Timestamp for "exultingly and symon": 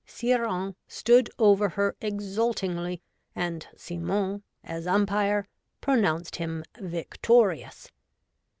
2.01-4.41